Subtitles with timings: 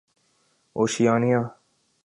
[0.73, 1.41] Oceania